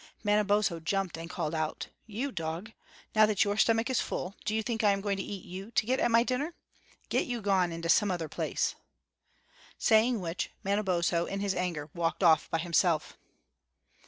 Manabozho 0.23 0.79
jumped 0.79 1.15
up 1.15 1.21
and 1.21 1.29
called 1.29 1.53
out: 1.53 1.89
"You 2.07 2.31
dog, 2.31 2.71
now 3.13 3.27
that 3.27 3.43
your 3.43 3.55
stomach 3.55 3.87
is 3.87 3.99
full, 4.01 4.33
do 4.45 4.55
you 4.55 4.63
think 4.63 4.83
I 4.83 4.93
am 4.93 4.99
going 4.99 5.15
to 5.17 5.23
eat 5.23 5.45
you 5.45 5.69
to 5.69 5.85
get 5.85 5.99
at 5.99 6.09
my 6.09 6.23
dinner? 6.23 6.55
Get 7.09 7.27
you 7.27 7.39
gone 7.39 7.71
into 7.71 7.87
some 7.87 8.09
other 8.09 8.27
place." 8.27 8.73
Saying 9.77 10.19
which, 10.19 10.49
Manabozho, 10.65 11.27
in 11.27 11.39
his 11.39 11.53
anger, 11.53 11.91
walked 11.93 12.23
off 12.23 12.49
by 12.49 12.57
himself. 12.57 13.15